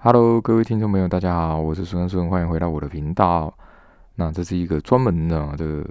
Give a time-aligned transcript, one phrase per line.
[0.00, 3.52] Hello，各位听众朋友，大家好，我是孙孙，欢迎回到我的频道。
[4.14, 5.84] 那这是一个专门的这个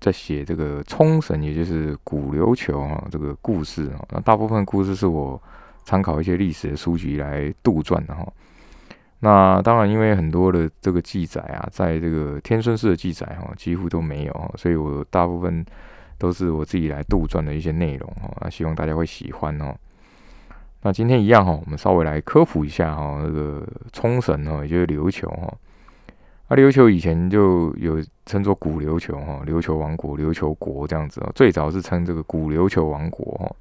[0.00, 4.02] 在写这个冲绳，也就是古琉球啊这个故事啊。
[4.10, 5.40] 那大部分故事是我
[5.84, 8.26] 参考一些历史的书籍来杜撰的哈。
[9.18, 15.62] 那当然，因为很多的这个记载啊，在这个天孙氏的记载哈，几乎都没有，所以我大部分
[16.16, 18.48] 都是我自己来杜撰的一些内容哈。
[18.48, 19.76] 希望大家会喜欢哦。
[20.82, 25.52] 那今天一样哈，我们稍微来科普一下哈，那个冲绳哈，也就是琉球哈。
[26.48, 31.30] 那琉球以前就有称作古琉球哈，琉球王国、琉球国这样子哦。
[31.34, 33.54] 最早是称这个古琉球王国哈。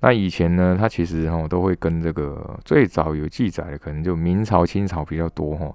[0.00, 5.72] 那以前呢，它其实哈都会跟这个最早有记载的，可能就明朝、清朝比较多哈。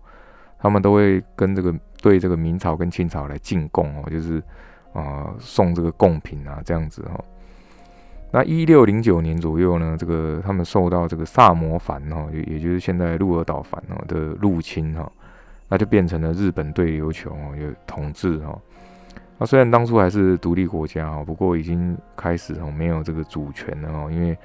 [0.59, 4.43] 他们都会跟这个对这个明朝跟清朝来进贡哦，就是
[4.93, 7.23] 啊送这个贡品啊这样子哈。
[8.31, 15.11] 那一六零九年左右呢，这个他们受到这个萨摩藩哈，也也就是现在鹿儿岛藩哦的入侵哈，
[15.67, 18.55] 那就变成了日本对琉球哦有统治哈。
[19.39, 24.37] 那虽然当初还是独立国家哈，不过已经开始哦没有这个主权了哦，因为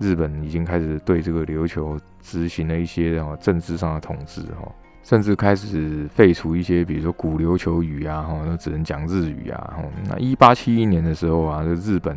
[0.00, 4.66] 日本已经开始对这个琉球执行了一些哦政治上的统治哈，
[5.02, 9.84] 甚至开始废除一些比如说古琉球语啊哈，都只能讲日语啊哈。
[10.08, 12.16] 那一八七一年的时候啊，这日本。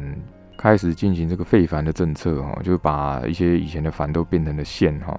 [0.60, 5.18] 开始进行这个废藩的政策哈，就把一些以前的藩都变成了县哈。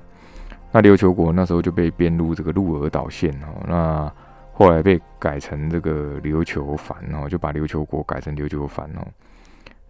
[0.70, 3.48] 那琉球国那时候就被编入这个鹿儿岛县哈。
[3.66, 4.12] 那
[4.52, 9.06] 后来被改成这个琉球藩哦，就把琉球国改成琉球藩哦。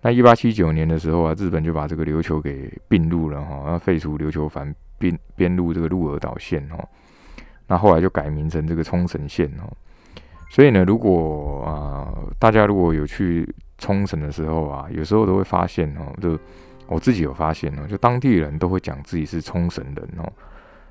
[0.01, 6.79] 那一八七九年的时候啊，日本就把这个琉球给并入了哈，那废除琉球藩，编编入这个鹿儿岛县哈。
[7.67, 9.67] 那后来就改名成这个冲绳县哦。
[10.51, 13.49] 所以呢，如果啊大家如果有去。
[13.83, 16.39] 冲绳的时候啊，有时候都会发现哦，就
[16.87, 20.33] 我自己有发现哦，就当地人都会讲自己是冲绳人哦，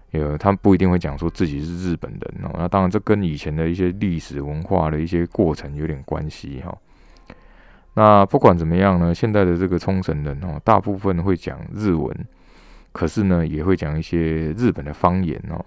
[0.09, 2.49] 有他们不一定会讲说自己是日本人哦。
[2.57, 6.75] 那当然，这跟以前的一些历史文化的一些过程有点关系哈。
[7.93, 12.11] 那不管怎么样呢，现在的这个冲绳人哦，大部分会讲日文，
[12.91, 15.63] 可是呢，也会讲一些日本的方言哦。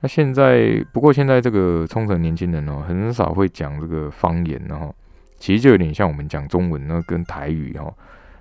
[0.00, 4.94] 那现在不过现在这个冲绳年轻人哦，很少会讲这个方言哦。
[5.38, 7.94] 其实就有点像我们讲中文那跟台语哦，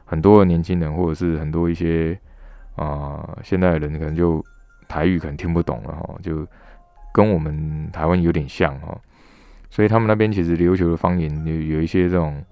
[0.05, 2.17] 很多的年轻人或者是很多一些
[2.75, 4.43] 啊现代的人可能就
[4.87, 6.45] 台语可能听不懂了哈，就
[7.13, 8.99] 跟我们台湾有点像哈，
[9.69, 12.43] 所以他们那边其实琉球的方言有有一些这种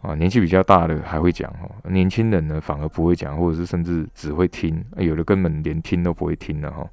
[0.00, 6.88] 啊年纪比较大的还会讲哈，年轻人呢反而不会讲，或者是甚至只会听，有的根本连听都不会听了哈。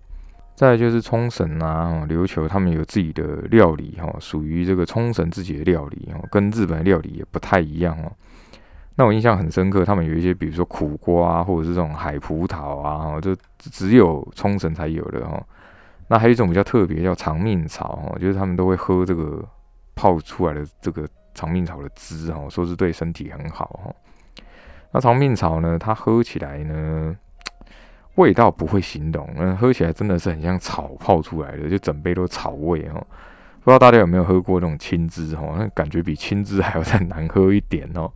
[0.55, 8.11] 再就是冲绳啊，琉球他们有自己的料理哈，属于这个冲绳自己的料理哈，跟日本料理也不太一样哦。
[8.95, 15.43] 那我印象很深刻，他们有一些比如说苦瓜啊或者是这种海葡萄啊，就只有冲绳才有的哈。
[16.07, 19.43] 那还有一种比较特别叫长命草哈，就是他们都会喝这个
[19.93, 23.93] 泡出来的这个长命草的汁哈，说是对身体很好哈。
[24.93, 27.13] 那长命草呢，它喝起来呢？
[28.15, 33.05] 味道不会形容，嗯，喝起来真的是很像草泡出来的，就整杯都草味哦。
[33.61, 35.55] 不知道大家有没有喝过那种青汁哦？
[35.57, 38.09] 那感觉比青汁还要再难喝一点哦。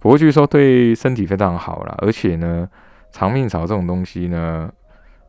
[0.00, 2.68] 不过据说对身体非常好啦，而且呢，
[3.12, 4.68] 长命草这种东西呢，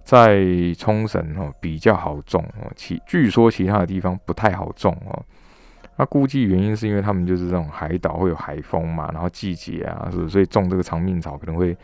[0.03, 0.43] 在
[0.77, 5.23] 冲绳哦比较好种哦，其据说其他的地方不太好种哦。
[5.97, 11.77] 那估计原因是因为他们就是这种海岛会有海风嘛，然后季节啊，是所以种这个长命草可能会。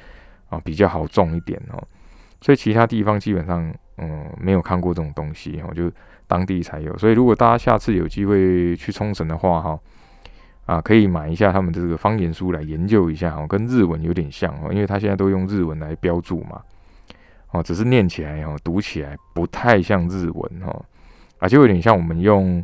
[0.51, 1.81] 啊，比较好种一点哦，
[2.41, 5.91] 所以其他地方基本上，嗯，没有看过这种东西哦，就
[6.27, 6.95] 当地才有。
[6.99, 9.79] 所以如果大家下次有机会去冲绳的话，哈，
[10.65, 16.61] 啊，可以买一下他们这个方言书来研究一下哦，跟日文有点像哦，因为他现在都用日文来标注嘛，
[17.51, 20.85] 哦，只是念起来哦，读起来不太像日文哦，
[21.39, 22.63] 啊，就有点像我们用。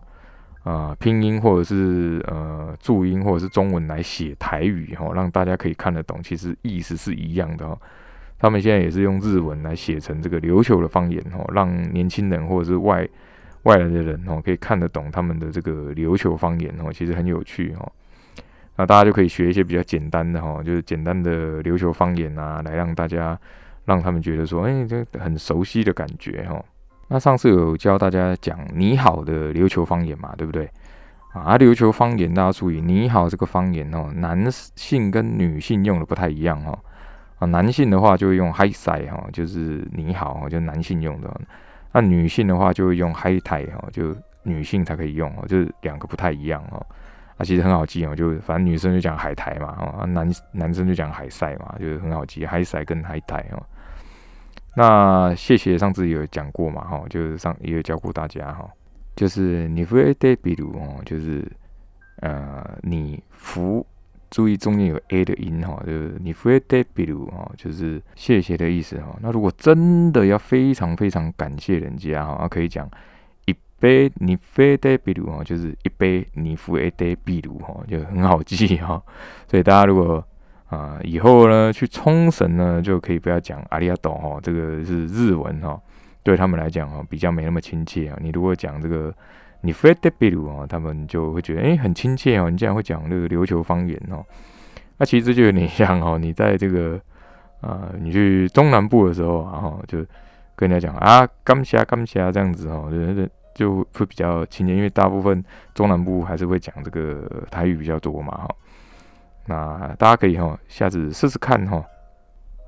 [0.68, 7.80] 啊，拼音或者是呃注音或者是中文来写台语哈，让大家可以看得懂，其实意思是一样的哈。
[8.38, 13.08] 他们现在也是用日文来写成这个琉球的方言哈，让年轻人或者是外
[13.64, 17.90] 外来的人哈可以看得懂他们的这个琉球方言哦，其实很有趣哈。
[18.76, 23.40] 那大家就可以学一些比较简单的哈，就是简单的琉球方言啊，来让大家
[23.86, 26.62] 让他们觉得说，哎，这很熟悉的感觉哈。
[27.10, 30.70] 那上次有教大家讲“你好”的琉球方言嘛，对不对？
[31.34, 36.78] 啊，琉球方言大家注意，“你好”这个方言哦，男性跟女性用的不太一样哈。
[37.40, 41.42] 啊，男性的话就会用 “hi sai” 哈，就是“你好”就男性用的。
[41.94, 46.86] 那女性的话就会用 “hi tai” 哈，就女性才可以用哦，就是两个不太一样哦。
[47.38, 53.64] 啊，其实很好记哦，就反正女生就讲海苔嘛，啊，男男生就讲海塞嘛，就是很好记，海塞跟海苔哦。
[54.78, 58.70] 那谢谢上次有讲过嘛，哈，就是上也有教过大家哈，
[59.16, 61.44] 就是你会得比如哦，就是
[62.20, 63.84] 呃你服
[64.30, 69.18] 注意中间有 a 的音哈，就是你会得比如哈，就是谢谢的意思哈。
[69.20, 72.88] 那如果真的要非常非常感谢人家哈，可以讲
[73.48, 79.02] 一杯你非得比如哈，就是一杯你付 a 得比如哈，就很好记哈。
[79.50, 80.24] 所以大家如果
[80.68, 85.80] 啊，以后呢去冲绳呢，就可以不要讲阿里亚斗哈，这个是日文哈，
[86.24, 88.18] 对他们来讲哈，比较没那么亲切啊。
[88.22, 89.14] 你如果讲这个
[89.62, 94.26] 你 f r e d b i l 啊，他们就会觉得哎很亲切哦，你竟然会讲这个琉球方言哦。
[94.98, 97.00] 那其实就有点像哦，你在这个
[97.62, 100.00] 啊，你去中南部的时候，然后就
[100.56, 105.42] 跟人家讲啊，干虾干虾这样子哦，就就会比较亲切，因为大部分
[105.74, 108.56] 中南部还是会讲这个台语比较多嘛哈。
[109.48, 111.84] 那大家可以哈，下次试试看哈。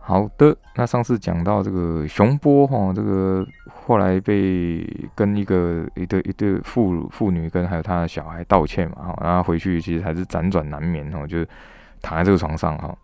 [0.02, 3.46] 好的，那上次讲到这个熊波哈，这个
[3.86, 4.84] 后来被
[5.14, 11.46] 跟一个一对一对妇妇女跟还有他的小孩道歉嘛哈，然后回去其实还是辗转难眠哈，就
[12.02, 12.98] 躺在这个床上哈。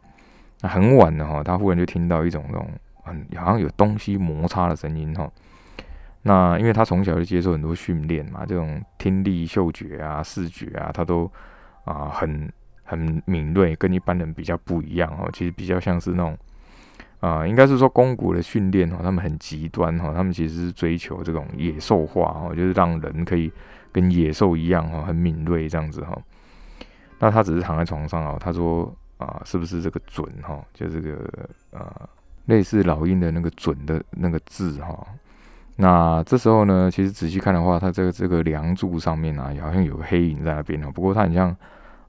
[0.62, 2.68] 那很晚了哈，他忽然就听到一种那种
[3.04, 5.30] 很好像有东西摩擦的声音哈。
[6.24, 11.32] 那因为他从小就接受很多训练嘛，这种听力、嗅觉啊、视觉啊，他都
[11.84, 12.52] 啊很。
[12.86, 15.28] 很敏锐，跟一般人比较不一样哦。
[15.34, 16.38] 其实比较像是那种
[17.20, 20.14] 啊，应该是说肱骨的训练哦，他们很极端哈。
[20.14, 23.52] 他们其实是追求这种野兽化哈，就是让人可以
[23.92, 26.16] 跟野兽一样哈，很敏锐这样子哈。
[27.18, 30.64] 那他只是躺在床上哦，他说啊，是不是这个准哈？
[30.72, 31.28] 就这个
[31.72, 32.08] 啊，
[32.46, 35.08] 类似老鹰的那个准的那个字哈。
[35.78, 40.92] 那这时候呢，其实仔细看的话，他这个这个梁柱上面啊，好像有个黑影在那边哦。
[40.94, 41.56] 不过它很像。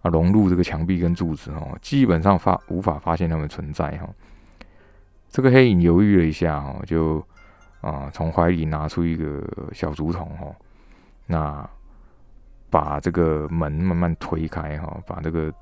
[0.08, 4.08] 融入这个墙壁跟柱子哦，基本上发无法发现它们存在哈。
[5.28, 7.24] 这个黑影犹豫了一下哈，就
[7.80, 9.42] 啊从怀里拿出一个
[9.72, 10.46] 小竹筒哈，
[11.26, 11.68] 那
[12.70, 15.52] 把这个门慢慢推开哈，把这个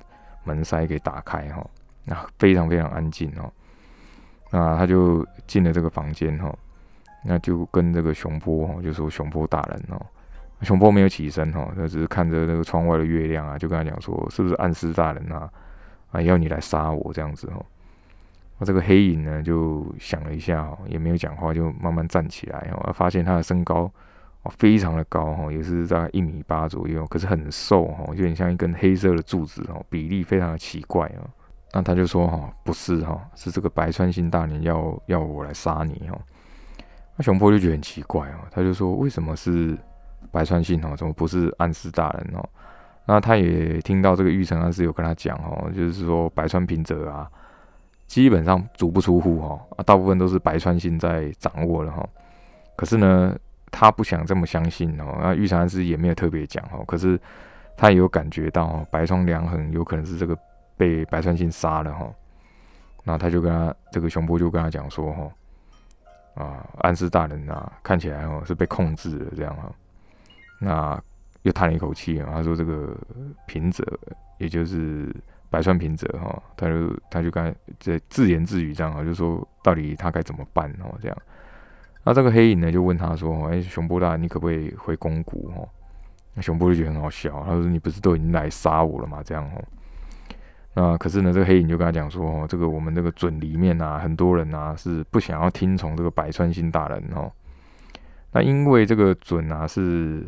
[0.44, 1.66] 门塞给打开哈，
[2.04, 3.50] 那非常非常安静哦。
[4.50, 6.54] 那他就进了这个房间哈，
[7.24, 10.00] 那就跟这个熊波哦就说熊波大人哦。
[10.64, 15.50] 熊波没有起身哈，他只是看着那个窗外的月亮啊，就跟他讲说：“是不是暗司大人啊？
[16.10, 17.62] 啊，要你来杀我这样子哈。”
[18.58, 22.92] 那这个黑影呢，就想了一下哈，也没有讲话，就慢慢站起来哈。
[22.92, 23.90] 发现他的身高
[24.42, 31.28] 哦非常的高哈，也是在一米八左右，可是很瘦哈，有点像一根黑色的柱子哦，比例非常的奇怪哦。
[31.72, 36.16] 那他就说哈：“不是哈，是这个白川信大人要要我来杀你哈。”
[37.16, 39.76] 那熊波就觉得很奇怪哦，他就说：“为什么是？”
[40.34, 42.44] 白川信哦，怎么不是暗司大人哦？
[43.06, 47.30] 那他也听到这个玉成暗司有跟他讲哦，就是说白川平泽啊，
[48.06, 52.04] 基本上足不出户哈，啊，大部分都是白川信在掌握了哈。
[52.76, 53.36] 可是呢，
[53.70, 55.18] 他不想这么相信哦。
[55.20, 57.20] 那玉成暗司也没有特别讲哦，可是
[57.76, 60.36] 他也有感觉到哦白川良衡有可能是这个
[60.76, 62.10] 被白川信杀了哈。
[63.04, 69.70] 那他就跟他这个熊波就跟他讲说哈，啊，暗司大人啊，看起来哦是被控制了这样哈。
[70.64, 70.98] 那
[71.42, 72.96] 又叹了一口气啊，他说：“这个
[73.46, 73.84] 平泽，
[74.38, 75.14] 也就是
[75.50, 80.96] 百川平泽哈，他就他就刚在自言自语这样啊，就说到底他该怎么办哦？
[81.02, 81.16] 这样，
[82.02, 85.68] 那这个黑影呢就问他说：‘哎，熊波大，你可不可以回宫谷？’哦，
[86.40, 89.62] 熊波就觉得很好笑，他说：‘你不是都已经来杀我了吗？’这样哦，
[90.72, 97.30] 那可是呢，这个黑影就跟他讲说：‘哦，这个我们这个准里面啊，很多人啊是不想要听从这个百川新大人哦。’
[98.36, 100.26] 那因为这个准啊是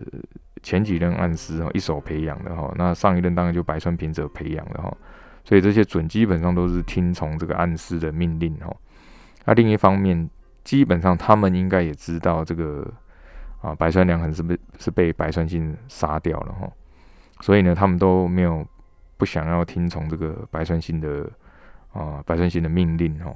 [0.62, 4.96] 前几任暗司哦一手培养的哈，那上一任当然就白川平者培养的哈，
[5.42, 8.72] 所以这些准基本上都是听从这个暗司的命令哈。
[9.44, 10.30] 那另一方面，
[10.62, 12.88] 基本上他们应该也知道这个
[13.60, 16.70] 啊白川良衡是不是是被白川信杀掉了哈，
[17.40, 18.64] 所以呢他们都没有
[19.16, 21.28] 不想要听从这个白川信的
[21.92, 23.34] 啊白川信的命令哈。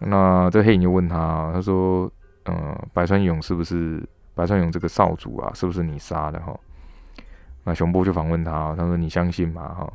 [0.00, 2.10] 那这黑影就问他，他说。
[2.48, 4.02] 嗯，白川勇是不是
[4.34, 5.52] 白川勇这个少主啊？
[5.54, 6.58] 是不是你杀的哈？
[7.64, 9.92] 那熊波就反问他，他说：“你相信吗？”哈，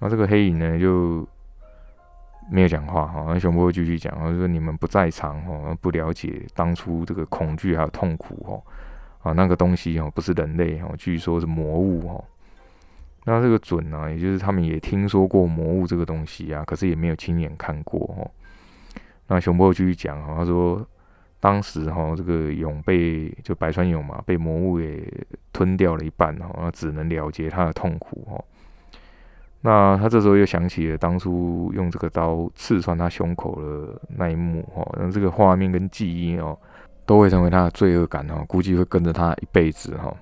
[0.00, 1.24] 那这个黑影呢就
[2.50, 3.24] 没有讲话哈。
[3.28, 8.34] 那熊波继续讲，他说：“你们不在场哈，不了解当初这个恐惧还有痛苦
[9.22, 12.24] 哈啊，那个东西哈不是人类哈，据说是魔物哈。
[13.24, 18.28] 那这个准呢，也就是他们也听说过魔物这个东西啊，可是也没有亲眼看过哈。
[19.28, 20.84] 那熊波继续讲哈，他说。
[21.42, 25.12] 当时哈，这个蛹被就白川蛹嘛，被魔物给
[25.52, 28.40] 吞掉了一半哈，那只能了结他的痛苦哈。
[29.60, 36.56] 那他这时候又想起了当初用这个刀刺穿他胸口的那一幕哦，那这个画面跟记忆哦，
[37.04, 40.14] 都会成为他的罪恶感哦，估计会跟着他一辈子哈。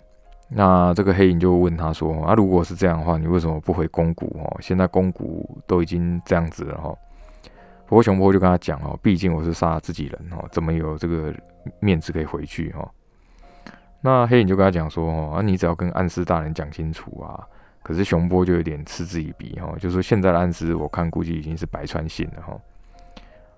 [0.49, 4.57] 那这个黑影就问他说：“啊，如果是这样的话，你为什么不回宫谷哦？
[4.63, 6.97] 现在宫谷都已经这样子了哈。”
[7.91, 11.35] 不过熊波就跟他讲哦，毕竟我是杀自己人哦，怎么有这个
[11.81, 12.89] 面子可以回去哦？
[14.01, 17.45] 那黑影就跟他讲说：“哦，啊，你只要跟暗司大人讲清楚啊。”
[17.83, 22.57] 可是熊波就有点嗤之以鼻哈，就说现在的暗司我看估计已经是白穿信了哈。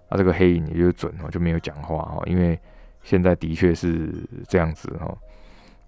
[0.09, 2.59] 啊，这个黑影也就准哦，就没有讲话哈，因为
[3.03, 4.15] 现在的确是
[4.49, 5.15] 这样子哈。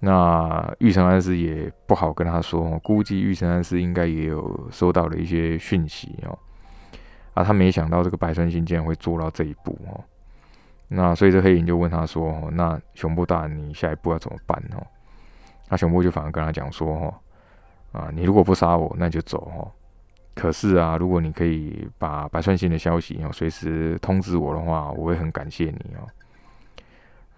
[0.01, 6.39] 那玉成安师也不好跟他说，估计玉成安师应该也有收到了一些讯息哦。
[7.35, 10.03] 啊，他没想到这个白川信竟然会做到这一步哦。
[10.89, 14.87] 那所以这黑影就问他说：“哦，那熊波大，你下一步要怎么办哦？”
[15.69, 17.15] 那熊波就反而跟他讲说：“哦，
[17.93, 19.71] 啊，你如果不杀我，那就走哦。
[20.35, 26.07] 可是啊，如果你可以把白川信的消息哦随时通知我的话，我会很感谢你哦。”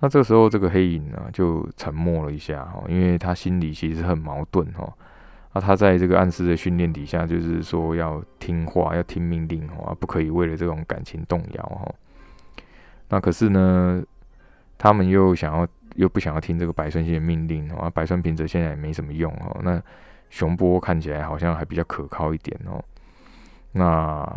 [0.01, 4.93] 那这时候，这个黑影呢就沉默了一下哈，因为他心里其实很矛盾哈。
[5.57, 11.95] 那他在这个暗示的训练底下，就是说要听话，要听命令哦，不可以为了这种感情动摇哈。
[13.09, 14.03] 那可是呢，
[14.77, 17.89] 他们又想要，又不想要听这个白川信的命令哦。
[17.89, 19.59] 白川平则现在也没什么用哦。
[19.63, 19.83] 那
[20.29, 22.85] 熊波看起来好像还比较可靠一点哦。
[23.73, 24.29] 那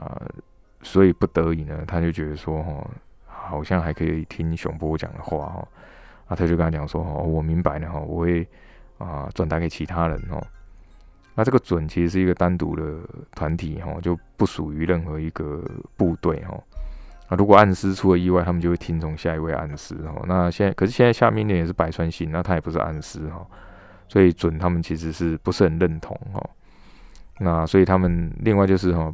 [0.82, 2.90] 所以不得已呢，他就觉得说哈。
[3.28, 5.68] 好像还可以听熊波讲的话哦，
[6.28, 8.48] 啊，他就跟他讲说哦，我明白了哈，我会
[9.00, 10.42] 啊转达给其他人哦。
[11.40, 12.84] 那这个准其实是一个单独的
[13.32, 15.64] 团体哈，就不属于任何一个
[15.96, 16.62] 部队哈。
[17.30, 20.22] 啊，如果暗司出了意外，他们就会听从下一位暗司哈。
[20.28, 23.48] 那现在可是现在下命令也是白川信，那他也不是暗司哈，
[24.10, 26.50] 所以准他们其实是不是很认同哈。
[27.40, 29.14] 那所以他们另外就是哈，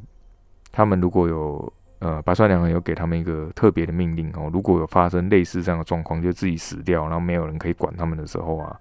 [0.71, 1.71] 他们如果有。
[1.99, 8.79] 呃，白川良人有给他们一个特别的命令哦，如果有发生类似这样的状况，就自己死掉，然后没有人可以管他们的时候啊，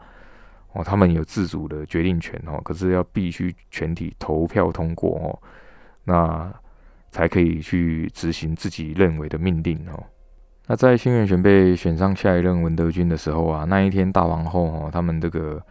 [0.75, 5.39] 哦，他们有自主的决定权哦，可是要必须全体投票通过哦，
[6.05, 6.53] 那
[7.11, 10.03] 才可以去执行自己认为的命令哦。
[10.67, 15.63] 那在新元玄被选上下一任文德军的时候啊，那一天大王后哦，他们这个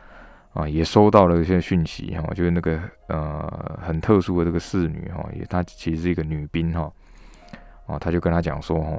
[0.53, 6.91] 啊也收到了一些讯息哈，就是那个呃很特殊的这个侍女哈，也她其实是一个女兵哈。
[7.85, 8.93] 哦，他就跟他讲说，哈，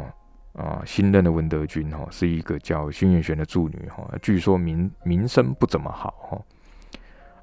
[0.55, 6.41] 啊，新任的文德君，哈，是一个叫薰元玄的助女，哈，据说名名声不怎么好，哈。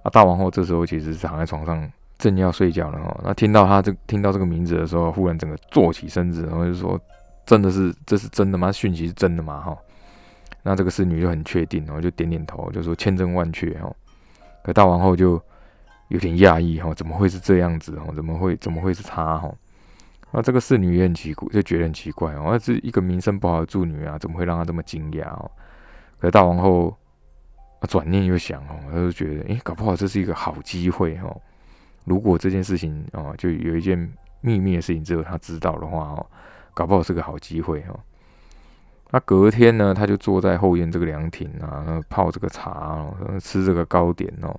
[0.04, 7.00] 啊，大王后这时候其实是躺在床上正要睡觉了，哈，那听到他这听到这个名字的时候，忽然整个坐起身子，然后就说，
[7.46, 8.72] 真的是这是真的吗？
[8.72, 9.60] 讯息是真的吗？
[9.60, 9.78] 哈，
[10.64, 13.94] 那这个侍女就很确定，然后就点点头，就说千真万确，哈。
[14.64, 15.42] 可大王后就
[16.08, 18.00] 有点讶异，哈，怎么会是这样子？
[18.00, 19.38] 哈，怎么会怎么会是他？
[19.38, 19.54] 哈。
[20.32, 22.50] 啊，这个侍女也很奇怪，就觉得很奇怪哦。
[22.52, 25.52] 那是一个名声不好的助女啊，怎么会让她这么惊讶哦？
[26.20, 26.98] 可是大王后
[27.88, 31.36] 转念又想哦，她就觉得，诶，搞不好这是一个好机会哦。
[32.06, 34.12] 如果这件事情哦，就有一件
[34.42, 36.26] 秘密的事情只有她知道的话哦，
[36.74, 38.00] 搞不好是个好机会哦。
[39.14, 43.06] 那隔天呢，他就坐在后院这个凉亭啊，泡这个茶，
[43.42, 44.58] 吃这个糕点哦。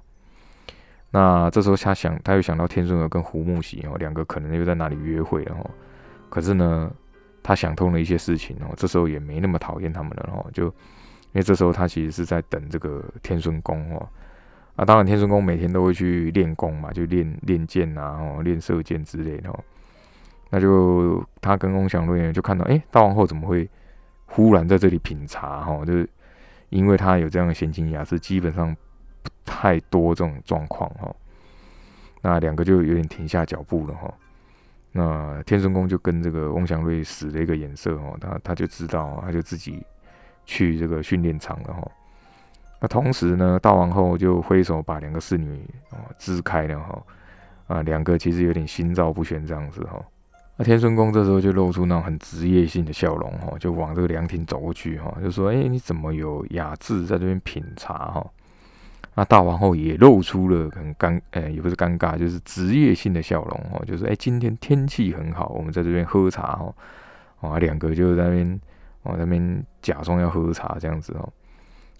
[1.14, 5.70] 那这时候他想，他又想到天顺儿跟胡木喜哦，两个可能又在哪里约会了哦。
[6.30, 6.90] 可是呢，
[7.42, 10.46] 他想通了一些事情哦，这时候也没那么讨厌他们了哦。
[10.54, 10.72] 就因
[11.34, 14.08] 为这时候他其实是在等这个天顺宫哦。
[14.74, 19.64] 啊，当然天顺宫每天都会去练功嘛，就练练剑啊，哦，练射箭之类的哦。
[20.48, 23.68] 那就他跟翁祥瑞就看到，哎，大王后怎么会
[24.24, 25.84] 忽然在这里品茶哈？
[25.84, 26.08] 就是
[26.70, 28.74] 因为他有这样的闲情雅致，基本上。
[29.44, 31.14] 太多这种状况哈，
[32.20, 34.12] 那两个就有点停下脚步了哈。
[34.92, 39.84] 那天孙公就跟这个翁祥瑞使了一个眼色哦，他他就知道，他就自己
[40.44, 41.90] 去这个训练场了哈。
[42.80, 47.02] 那同时呢，大王后就挥手把两个侍女哦支开了哈。
[47.68, 50.02] 啊，两个其实有点心照不宣这样子哈。
[50.56, 58.30] 那天孙公这时候就露出那种很职业性的笑容哈，就往这个凉亭走过去哈，就说：“哎，你怎么有雅致在这边品茶哈？”
[59.14, 66.74] 那大王后也露出了很尴，呃，也不是尴尬，就是职业性的笑容哦，就是哎，今天天气很好，我们在这边喝茶哦，
[67.40, 68.60] 啊，两个就在那边，
[69.02, 71.28] 哦，那边假装要喝茶这样子哦。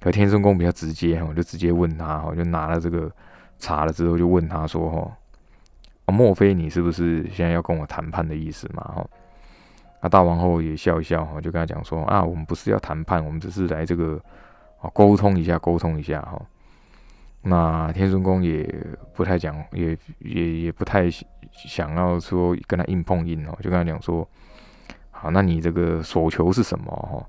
[0.00, 3.12] 可天顺宫比较直接哈，就直接问他哈，就拿了这个
[3.58, 5.16] 茶了之后，就问他说哈，
[6.06, 8.82] 啊，莫非你是不是现在要跟我谈判的意思嘛？
[8.84, 9.06] 哈，
[10.00, 14.18] 那大王后也笑一笑哈，就跟他讲说啊，我们不是要谈判，我们只是来这个
[14.80, 16.40] 啊沟通一下，沟通一下哈。
[17.42, 18.68] 那天孙公也
[19.14, 21.08] 不太讲，也也也不太
[21.52, 24.26] 想要说跟他硬碰硬哦，就跟他讲说，
[25.10, 26.90] 好，那你这个所求是什么？
[26.90, 27.24] 哈，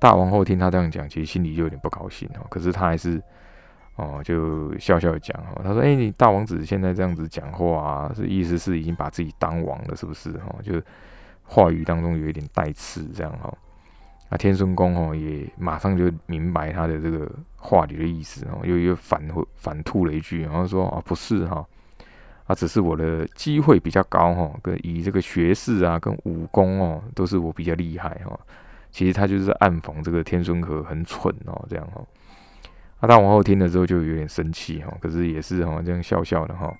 [0.00, 3.22] 大王后听他这样讲，其实心里就有点不高兴哦，可是他还是。
[4.00, 10.30] 哦，就笑笑讲哦，他说：“哎，你大王子现在这样子讲话，是意思是已经把自己当王了，是不是？
[10.34, 10.80] 哈，就
[11.42, 13.52] 话语当中有一点带刺，这样哈。
[14.30, 19.22] 那天孙公哦，也马上就明白他的这个话里的意思哦，又又反
[19.56, 21.66] 反吐了一句，然后说：啊，不是哈，
[22.46, 28.38] 啊，只是我的机会比较高哈，跟以这个学识啊，跟武功哦，都是我比较厉害哈。
[28.90, 32.02] 其实他就是暗讽这个天孙和很蠢哦，这样哈。”
[33.00, 36.74] 那大王后听了之后就有点生气哈，可是也是哈这样笑笑的哈。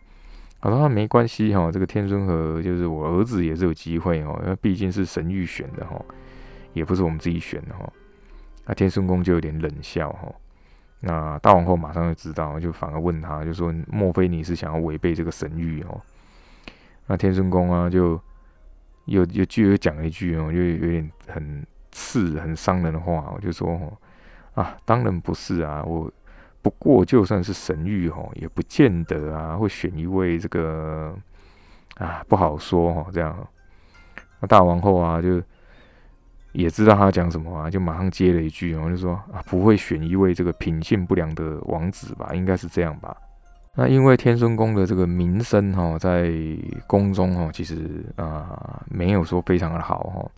[0.61, 5.95] 他说没关系哈，这个天孙和就是我儿子也是有机会哦，因为毕竟是神谕选的哈，
[6.73, 7.91] 也不是我们自己选的哈。
[8.67, 10.33] 那天孙公就有点冷笑哈。
[11.01, 16.01] 那大王后马上就知道，就反而问他，就说莫非你是想要违背这个神谕哦？
[17.07, 18.21] 那天孙公啊就
[19.07, 23.97] 又又又讲了一句哦，就有点很刺、很伤人的话，我就说哦。
[24.55, 25.85] 啊，当然不是啊！
[25.85, 26.11] 我
[26.61, 31.17] 不过就算是神谕哦，也不见得啊会选一位这个
[31.95, 33.07] 啊不好说哈。
[33.13, 33.47] 这样，
[34.41, 35.41] 那大王后啊就
[36.53, 42.31] 也知道他讲什么啊，就马上接了一句然后，就说啊不会选一位这个品性不良的王子吧？
[42.35, 43.17] 应该是这样吧？
[43.75, 46.33] 那因为天孙宫的这个名声哈，在
[46.87, 50.31] 宫中哈，其实啊没有说非常的好哈。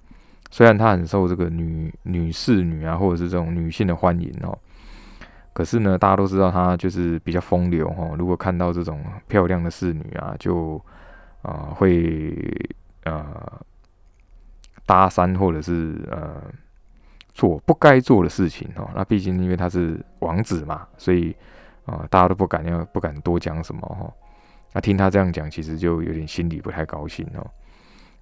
[0.50, 4.58] 虽然他很受这个女女侍女啊，或者是这种女性的欢迎哦，
[5.52, 8.10] 可是呢，大家都知道他就是比较风流哈。
[8.18, 10.78] 如果看到这种漂亮的侍女啊，就
[11.42, 12.36] 啊会
[13.04, 13.24] 呃
[14.86, 16.42] 搭讪或者是呃
[17.32, 18.88] 做不该做的事情哦。
[18.94, 21.34] 那毕竟因为他是王子嘛，所以
[21.84, 24.12] 啊大家都不敢要不敢多讲什么哈。
[24.72, 27.46] 那听他这样讲，其实就有点心里不太高兴哦。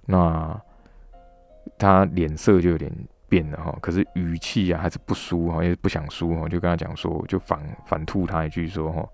[0.05, 0.61] 那。
[1.77, 2.91] 他脸色就有点
[3.27, 9.07] 变了哈，可是语气啊还是不输哈，也不想输哈，就跟他讲说，就反反吐他一句说哈，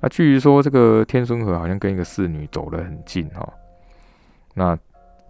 [0.00, 3.46] 那据说这个天孙和好像跟一个侍女走得很近哈，
[4.54, 4.76] 那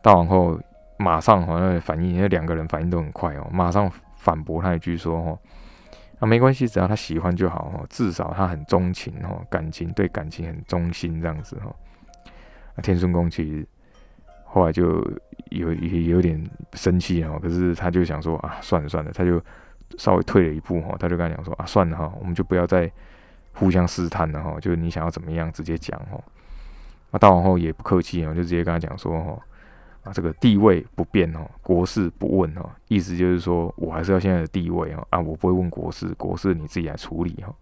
[0.03, 0.59] 大王后
[1.01, 5.39] 马上好像反应，因为两个人反应都很快哦，马上反驳他一句说哈，
[6.21, 11.75] 啊没关系，只要他喜欢就好哈，至少他很钟情哈，感情对感情很忠心这样子哈，
[12.77, 13.67] 那天顺公其实。
[14.53, 15.01] 后来就
[15.51, 19.41] 有也有点生气哈，可是他就想说啊，算了算了，他就
[19.97, 22.91] 稍微退了一步哈，他就跟他讲说啊，算了哈，我们就不要再
[23.55, 26.21] 互相试探了哈，就是你想要怎么样直接讲哈。
[27.13, 29.39] 那大王后也不客气啊，就直接跟他讲说哈，
[30.03, 37.55] 啊这个地位不变哦，国事不问哦，意思就是说我还是要现在的地位哦，啊我不会问国事，国事你自己来处理哈。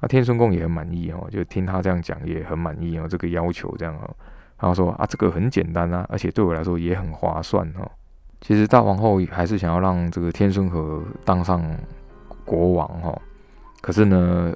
[0.00, 4.16] 那天孙公也很满意哦，就听他这样讲也很满意哦，这个要求这样哦。
[4.58, 7.90] 然后说啊，这个很简单啊，而且对我来说也很划算哦。
[8.40, 11.62] 其实大皇后还是想要让这个天孙和当上
[12.46, 13.22] 国王哈，
[13.82, 14.54] 可是呢，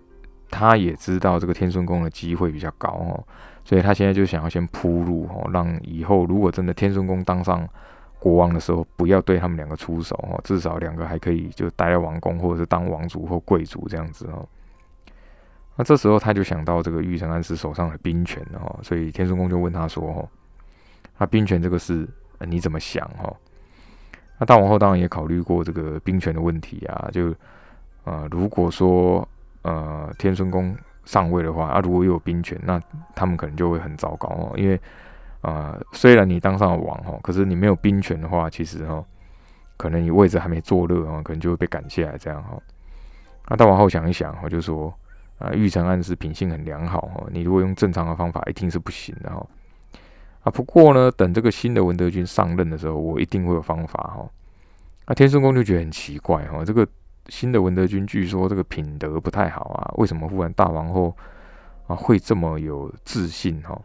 [0.51, 3.27] 他也知道这个天孙宫的机会比较高哦，
[3.64, 7.66] 所以他现在就想要先铺路哦，让以后如果真的天孙宫当上
[8.18, 14.46] 国王的时候，不要对他们两个出手哦，至少两个还可以就待在王宫或者是当王族或贵族这样子哦。
[15.77, 20.29] 那这时候他就想到这个玉成安师手上的兵权哦，所以天孙公就问他说：“哦，
[21.18, 22.09] 那兵权这个事
[22.40, 23.35] 你怎么想哈？”
[24.38, 27.35] 那大王后当然也考虑过这个兵权的问题啊，就
[28.05, 29.27] 呃如果说
[29.62, 32.81] 呃天孙公上位的话，啊如果有兵权，那
[33.14, 34.81] 他们可能就会很糟糕哦，因为
[35.40, 39.05] 啊虽然你当上了王哈，可是你没有兵权的话，其实哈
[39.77, 42.57] 可能你位置还没坐热啊，可能就会被赶下来这样哈。
[43.49, 44.93] 那大王后想一想哈，就说。
[45.37, 49.45] 啊，玉成安是品性很良好哈，你如果用正常的方法，一定是不行的哈。
[50.45, 54.31] 啊，不过呢，等这个新的文德军上任的时候，我一定会有方法哈。
[55.07, 56.87] 啊，天顺公就觉得很奇怪哈，这个
[57.29, 61.17] 新的文德军据说这个品德不太好啊，为什么忽然大王后
[61.87, 63.81] 啊会这么有自信哈？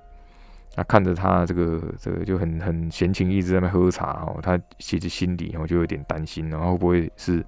[0.75, 7.43] 啊，看着他这个这个就很很闲情逸致在那喝茶哦，他其实心里哦就有点担心，然后会不会是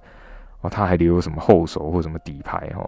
[0.60, 2.82] 哦他还留有什么后手或什么底牌哈？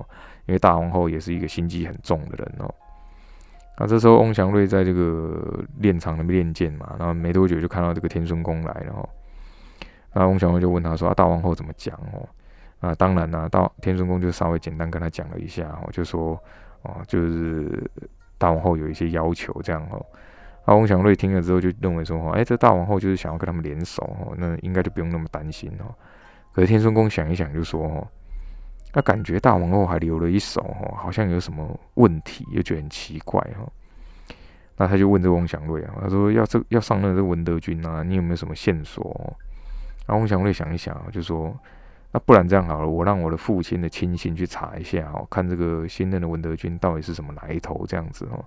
[0.47, 2.75] 因为大王后也是一个心机很重的人哦。
[3.79, 9.09] 那这时候翁祥瑞在这个练场那边练剑嘛，然后没多久就看到这个天孙公来了哦。
[10.13, 12.29] 那翁祥瑞就问他说：“，大王后怎么讲哦？”
[12.85, 16.39] 啊，当然啦，到天孙公就稍微简单跟他讲了一下哦，就说
[16.83, 17.91] 哦，就是
[18.37, 20.05] 大王后有一些要求这样哦。
[20.67, 25.95] 那翁祥瑞听了之后就认为说：“哦，哎，这大王后就是想要跟他们联手哦，那应该就不用那么担心哦。”
[26.53, 28.07] 可是天孙公想一想就说：“哦。”
[28.97, 33.67] 那感觉大王后还留了一手哦，好像有什么问题，又觉得很奇怪哦。
[34.77, 39.37] 那他就问这翁祥瑞啊，他说要这要上任这文德军啊，你有没有什么线索？
[40.07, 41.53] 然后翁祥瑞想一想就说，
[42.15, 48.45] 那不然这样好了，我让我的父亲的亲信去查一下哦，看这个新任的文德军到底是什么来头这样子哦。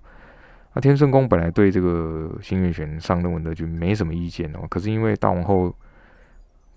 [0.73, 5.75] 那天顺宫本来对这个新月玄上任文德军没什么意见哦，可是因为大王后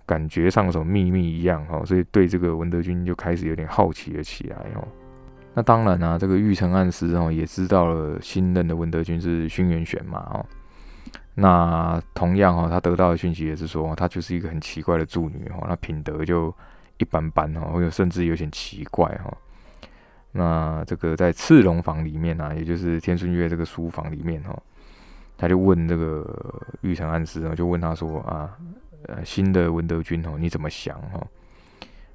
[0.05, 4.83] 感觉上什么秘密一样哈，所以对这个文德军就开始有点好奇了起来哦。
[5.55, 10.45] 那当然啊，这个玉成暗司哦也知道了新任的文德君是勋元玄嘛哦。
[11.37, 16.53] 那同样哈，他得到的讯息也是说，他就是一个很奇怪的助女哦，那品德就
[17.01, 19.37] 一般般哈，或者甚至有点奇怪哈。
[20.31, 24.57] 那这个在次龙房里面啊，也就是天顺月这个书房里面哈，
[25.37, 26.25] 他就问这个
[26.83, 28.57] 玉成暗司啊，就问他说啊，
[29.09, 31.27] 呃，新的文德君哦，你怎么想哈？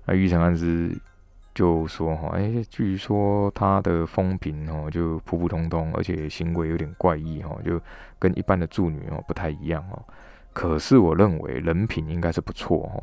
[0.06, 0.98] 那玉成暗司。
[1.56, 7.80] 就说哈，哎，据说他的风评哦，就普普通通，而且行为有点怪异哈，就
[8.20, 10.04] 跟一般的助女哦不太一样哦。
[10.52, 13.02] 可是我认为人品应该是不错哈。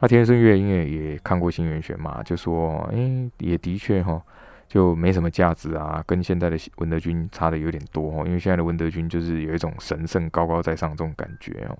[0.00, 4.22] 那天生月因为也看过新元玄嘛，就说，哎，也的确哈，
[4.68, 8.24] 就没什么价值啊，跟现在的文德军差的有点多哦。
[8.26, 11.78] 因为现在的文德军就是有一种神圣高高在上这种感觉哦。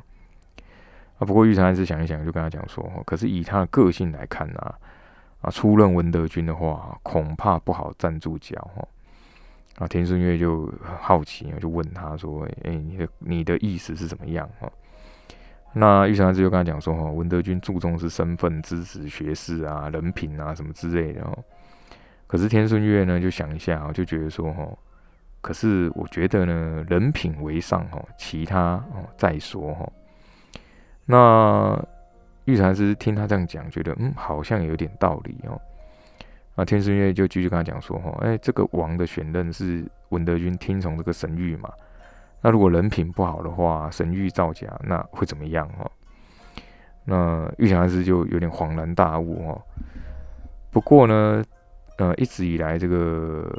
[1.19, 4.75] 啊，不过玉成还是想一想，就跟他讲说，可是以他的个性来看呢。
[5.42, 8.88] 啊，出任文德军的话，恐怕不好站住脚哦。
[9.77, 14.73] 啊，田顺月就好奇啊，就问他说：“哎，你的你的意思是怎么样？”哦，
[15.72, 21.38] 那玉禅师就跟他讲说：“哈，文德军注重是身份、知识、学识啊、人品啊什么之类的。”哦，
[22.26, 24.66] 可是天顺月呢，就想一下啊，就觉得说：“哈，
[25.40, 29.92] 可是我觉得呢，人品为上哈，其他哦再说哈。”
[31.07, 31.87] 那。
[32.46, 35.61] 玉禅师听他这样讲，觉得嗯，好像有点道理哦。
[36.55, 41.68] 那天顺月就继续跟他讲说：“哈，哎，这个王的选任是文德军听从这个神谕嘛？
[42.47, 45.69] 那如果人品不好的话，神谕造假，那会怎么样？
[45.81, 45.91] 哦？”
[47.05, 49.61] 那玉禅师就有点恍然大悟哦。
[50.71, 51.43] 不过呢，
[51.99, 53.53] 呃，一直以来这个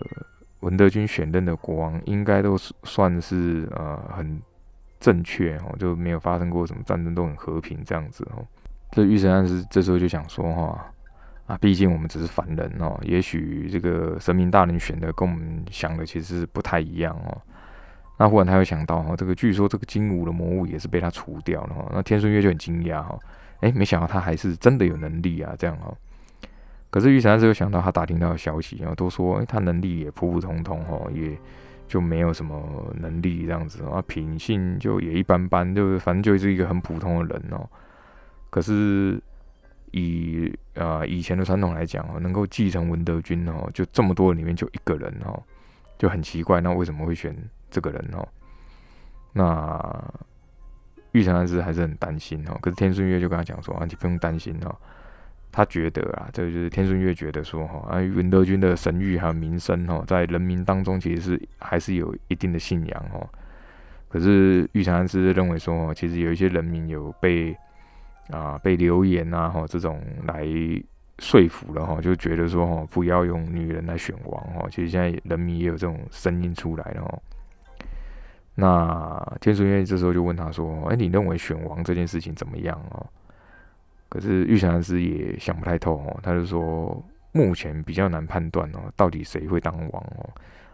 [0.61, 4.41] 文德军选任的国王，应该都是算是呃很
[5.01, 8.47] 正确哦，就没有发生过什么战争，都很和平这样子哦。
[8.91, 10.85] 这御神暗示这时候就想说哈
[11.47, 17.41] 啊，毕竟我们只是凡人哦，也许这个神明大人选的跟我们想的其实是不太一样哦。
[18.17, 21.89] 那忽然他又想到哈，这个据说这个金武的魔物也是被他除掉了哈。
[21.93, 23.17] 那天顺月就很惊讶哈，
[23.59, 25.95] 哎，没想到他还是真的有能力啊，这样哦。
[26.89, 31.37] 可是御神暗示又想到他打听到的消息然后，都说哎他能力也普普通通哈，也
[31.87, 37.69] 就没有什么能力这样子啊，品性就也一般般，就是反正就是一个很普通的人哦。
[38.49, 39.21] 可是
[39.91, 45.43] 以啊以前的传统来讲哦，能够继承文德军哦，就这么多里面就一个人哦，
[45.97, 46.61] 就很奇怪。
[46.61, 47.35] 那为什么会选
[47.69, 48.27] 这个人哦？
[49.33, 50.13] 那
[51.11, 52.57] 玉成安师还是很担心哦。
[52.61, 54.75] 可是天顺月就跟他讲说啊，你不用担心哦。
[55.51, 63.27] 他觉得啊，这个就是天顺月觉得说哈，啊文德军的神誉还有名声哦，在人民当中其实是还是有一定的信仰哦。
[64.09, 67.57] 可是玉成安师认为说，其实有一些人民有被
[68.29, 70.45] 啊，被流言啊，哈，这种来
[71.19, 74.67] 说服了哈，就觉得说哈，不要用女人来选王哈。
[74.69, 77.19] 其实现在人民也有这种声音出来了哈。
[78.59, 83.05] 那天顺月这时候就问他说：“哎，你认为选王这件事情怎么样哦？”
[84.09, 86.99] 可是玉成师也想不太透哦，他就说
[87.31, 90.29] 目前比较难判断哦，到底谁会当王哦。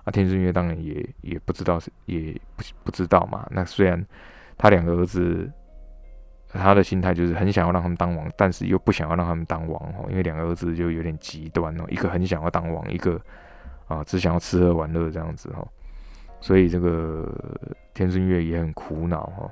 [0.06, 3.46] 啊，天顺月当然也也不知道也不不知道嘛。
[3.52, 4.04] 那虽然
[4.58, 5.52] 他两个儿子。
[6.56, 13.20] 他的心态就是很想要让他们当王，但是又不想要让他们当王哦，因为两个儿子就有点极端哦，一个很想要当王，一个
[13.88, 15.68] 啊只想要吃喝玩乐这样子哈，
[16.44, 17.26] 所以这个
[17.94, 19.50] 天顺月也很苦恼哈。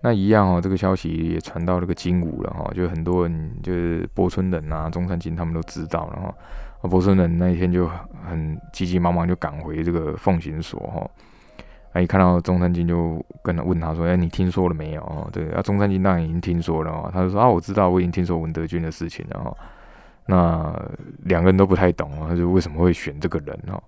[0.00, 6.34] 那一样哦，这个消息也传到这个金武了哈，就很多人就是波村人啊、中山金他们都知道了
[6.80, 7.88] 哈，波村人那一天就
[8.24, 11.08] 很急急忙忙就赶回这个奉行所哈。
[12.00, 17.08] 一看到中山金就跟他问他说：“哎，你听说了没有？”哦，对，啊，中山金当然已经听说了哦。
[17.12, 19.56] 他就说：“啊，我知道，我已经听说文德军的事情了。”哈，
[20.26, 23.58] 那两个人都不太懂啊，他就为什么会选这个人？
[23.68, 23.82] 哦，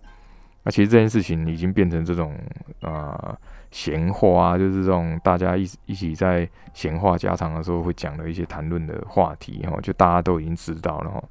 [0.68, 2.37] 那其实这件事情已经变成这种
[2.83, 3.35] 啊
[3.70, 11.24] 闲话啊，就是这种大家一一起在闲话家常的时候会讲的一些谈论的话题哈，就大家都已经知道了哈。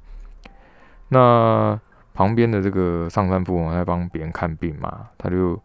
[1.10, 1.80] 那
[2.14, 5.56] 旁边的这个上山富在帮别人看病嘛，他就。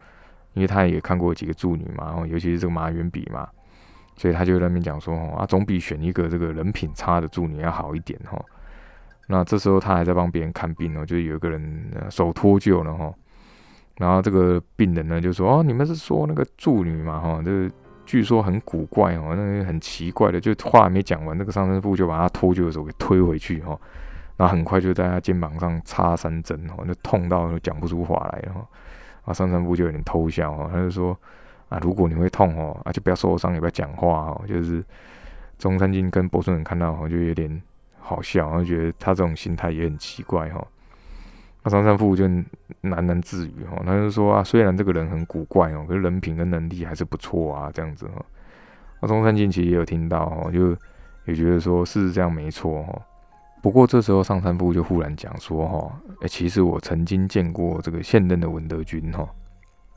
[0.53, 3.49] 因为他也看过几个助女嘛，然后尤其是这个马远比嘛，
[4.15, 8.39] 所以他就在那边讲说，啊，总比选一个这个人品差的助女要好一点哈。
[9.25, 13.11] 那这时候他还在帮别人看病哦，就有一个人手脱臼了哈。
[13.97, 17.19] 然后这个病人呢就说：“哦，你们是说那个助女嘛？
[17.19, 17.71] 哈，这个
[18.05, 23.79] 据说很古怪哦，那个很奇怪的。”就话还没讲完，那个上身妇就把他脱臼的手给推回去哈。
[24.35, 28.67] 然后很快就在他肩膀上插三针哦，那痛到讲不出话来了哈。
[29.25, 31.15] 啊，上身妇就有点偷笑哈，他就说
[31.69, 34.83] ：“啊，如果你会痛哦，啊就不要受伤，也不要讲话哦。”就是
[35.59, 37.61] 中山靖跟博顺人看到哈，就有点
[37.99, 40.65] 好笑，然后觉得他这种心态也很奇怪哈。
[41.65, 42.43] 那张三富就喃
[42.81, 48.21] 喃自语哈，他就说啊，虽然这个人很古怪哦，可是人品跟能力还是不错啊，这样子哈。
[48.99, 50.75] 那中山靖其实也有听到哦，就
[51.25, 53.01] 也觉得说是这样没错哦。
[53.61, 59.25] 不过这时候上山富就忽然讲说哈，哎，其实我曾经见过这个现任的文德军哈。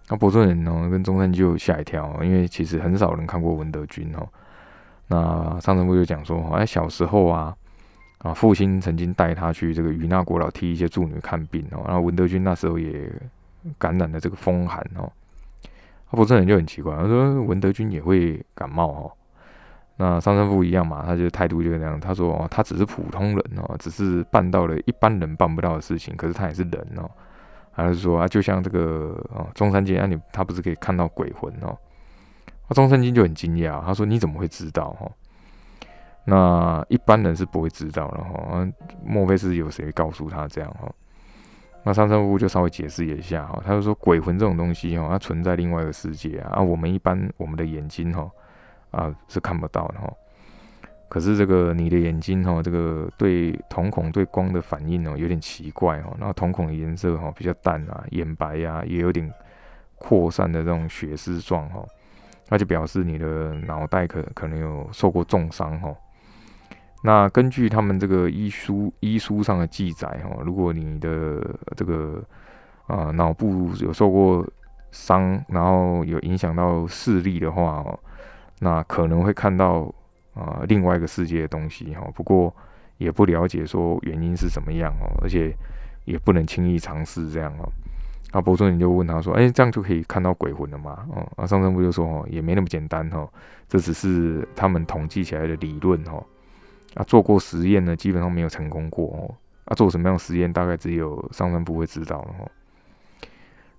[0.08, 4.24] 那博顺人呢跟中山就吓一跳，因为其实很少人看过文德军哈。
[5.08, 7.56] 那上山富就讲说，哎，小时候啊。
[8.18, 13.12] 啊，父亲曾经带他去这个与那国老替一些助女看病哦，然后文德军那时候也
[13.78, 15.12] 感染了这个风寒哦，
[16.10, 19.12] 他不是人就很奇怪，他说文德军也会感冒哦，
[19.96, 27.10] 那上生父一样嘛，他就态度就是那样，他说哦，他只是普通人哦，只是办到了一般人办不到的事情，可是他也是人哦，
[27.72, 31.76] 还是说啊，就像这个哦，中山靖，啊你他不是可以看到鬼魂哦，
[32.68, 35.10] 那中山靖就很惊讶，他说你怎么会知道哈？
[36.28, 38.66] 那一般人是不会知道的哈，
[39.04, 40.92] 莫非是有谁告诉他这样哈？
[41.84, 48.28] 那上山屋就稍微解释一下哈，他就说鬼魂这种东西哈，它存在另外一个世界啊，我们一般我们的眼睛哈
[48.90, 50.12] 啊是看不到的哈。
[51.08, 59.32] 可是这个你的眼睛哈，这个对瞳孔对光的反应哦有点奇怪哈，然后瞳孔的颜色哈比较淡啊，眼白呀也有点
[59.94, 61.84] 扩散的这种血丝状哈，
[62.48, 65.94] 那就表示你的脑袋可可能有受过重伤哈。
[67.06, 71.40] 那根据他们这个医书医书上的记载哦，如果你的
[71.76, 72.20] 这个
[72.88, 74.44] 啊脑部有受过
[74.90, 77.96] 伤，然后有影响到视力的话哦，
[78.58, 79.88] 那可能会看到
[80.34, 82.10] 啊另外一个世界的东西哈。
[82.12, 82.52] 不过
[82.98, 85.54] 也不了解说原因是怎么样哦，而且
[86.06, 87.70] 也不能轻易尝试这样哦。
[88.32, 93.28] 那博士你就问他说：“哎，这样就可以看到鬼魂了吗？”哦，那上升部就说：“哦，也没那么简单哈，
[93.68, 96.20] 这只是他们统计起来的理论哈。”
[96.96, 99.34] 啊，做过实验呢，基本上没有成功过哦。
[99.66, 102.50] 啊，做什么样的实验，大概只有上山部会知道了哈。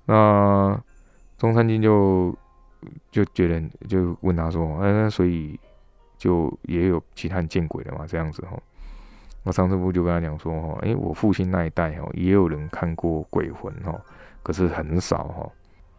[0.06, 0.82] 那
[1.38, 2.36] 中山金就
[3.10, 5.60] 就觉得，就问他说：“哎，那所以
[6.18, 8.06] 就也有其他人见鬼了嘛？
[8.06, 8.58] 这样子哈。”
[9.44, 13.98] 那上山部就跟他讲说：“哈，哎，我父亲那一代哈，也有人看过鬼魂哈，
[14.44, 15.50] 可是很少哈。”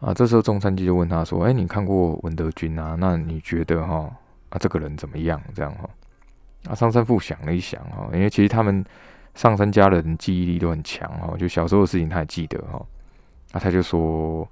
[0.07, 2.95] 啊，这时候中山基就问他说：“哎，你看过文德军啊？
[2.99, 4.09] 那你觉得哈，
[4.49, 5.41] 啊这个人怎么样？
[5.53, 5.89] 这样哈？”
[6.67, 8.83] 啊，上山父想了一想哈，因为其实他们
[9.33, 12.85] 上山家人记忆力都很强哈，就小时候的事情他还记得哈。
[13.51, 14.47] 那他就说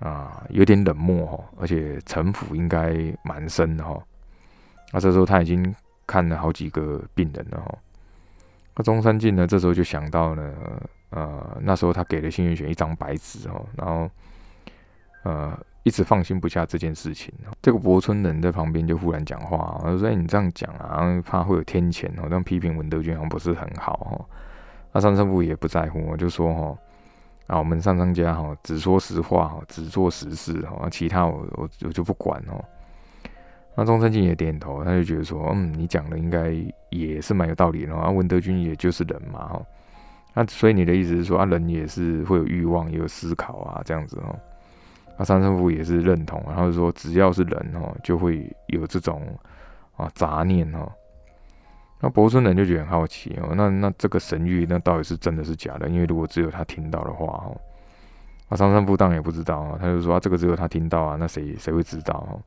[0.00, 3.98] 啊，有点冷漠哈，而且城府应该蛮深的哈。
[4.92, 5.74] 那这时候他已经
[6.06, 7.78] 看了好几个病人了哈。
[8.76, 10.52] 那中山靖呢，这时候就想到了，
[11.10, 14.10] 呃，那时候他给了幸运选一张白纸哈，然后
[15.22, 15.58] 呃。
[15.84, 24.24] 一直放心不下这件事情，这个博村人在旁边就忽然讲话，他说：“哎，你这样讲啊，怕会有天谴哦，这样批评文德军好像不是很好哈。”
[24.94, 26.78] 那上山部也不在乎，我就说：“哈，
[27.48, 32.62] 啊，我们上上家哈，只说实话哈，只做实事哈，其他我我我就不管哦。”
[33.74, 36.54] 那中山靖也点头，他就觉得说：“嗯，你讲的应该
[36.90, 39.62] 也是蛮有道理的啊，文德军也就是人嘛哈，
[40.34, 44.38] 那所以你的意思是说啊，人也是会有欲望，也有思考啊，这样子哦。”
[45.18, 49.22] 那三圣父也是认同，然后说只要是人哦，就会有这种
[49.96, 50.90] 啊杂念哦。
[52.00, 55.88] 那博村人就觉得很好奇哦，那那这个神谕那到底是真的是假的？
[55.88, 57.56] 因为如果只有他听到的话哦，
[58.48, 62.42] 那三圣父当然也不知道啊，他就说这个只有他听到啊，那谁谁会知道哦？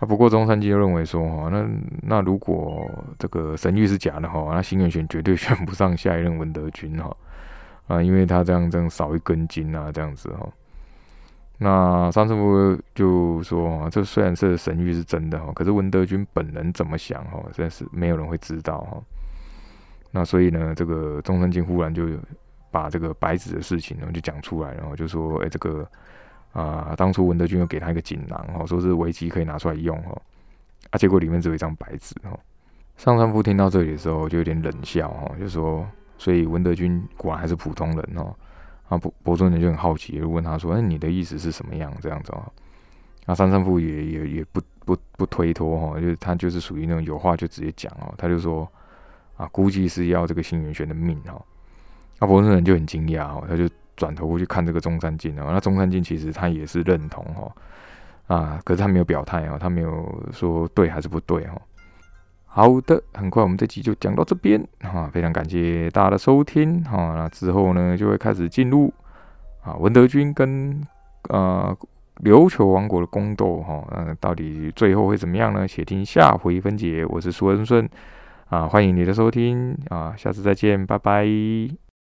[0.00, 1.68] 啊，不过中山基就认为说哈，那
[2.02, 7.16] 那如果这个神谕是假的哈，那新元玄绝对选不上下一任文德君哈
[7.86, 10.48] 啊，因为他这样这样少一根筋啊，这样子哈。
[11.60, 19.02] 那上师傅就说：“这虽然是神谕是真的哈，可是文德军本人怎么想哈，真的是没有人会知道哈。
[20.12, 22.04] 那所以呢，这个中山靖忽然就
[22.70, 25.84] 把这个白纸的事情呢就讲出来，然后就说：哎，这个
[26.52, 30.16] 啊，当初文德军又给他一个锦囊哈，说是危机可以拿出来用哈，
[30.90, 32.38] 啊，结果里面只有一张白纸哈。
[32.96, 35.84] 上山夫听到这里的时候就有点冷笑哈，就说：
[36.18, 38.32] 所以文德军果然还是普通人哦。”
[38.88, 41.92] 啊，伯伯尊人就很好奇，就问他说：“哎，你的意思是什么样？
[42.00, 42.50] 这样子啊？”
[43.26, 48.14] 那三圣父也也也不不不推脱哈，就是他就是属于那种有话就直接讲哦。
[48.16, 48.66] 他就说
[49.36, 51.38] ：“啊，估计是要这个新元玄的命哈。
[52.18, 55.50] 那博士人就很惊讶哦，他就转头过去看这个中山靖哦。
[55.52, 57.54] 那中山靖其实他也是认同哈，
[58.34, 61.60] 啊，可是他没有表态啊，他没有说对还是不对哈。
[62.50, 67.14] 好的，很快我们这集就讲到这边哈，非常感谢大家的收听哈。
[67.14, 68.92] 那之后呢，就会开始进入
[69.62, 70.82] 啊文德军跟
[71.28, 71.76] 呃
[72.24, 75.68] 琉球王国的宫斗哈，嗯到底最后会怎么样呢？
[75.68, 77.06] 且听下回分解。
[77.06, 77.88] 我是苏恩顺
[78.48, 81.87] 啊，欢迎你的收听啊，下次再见，拜拜。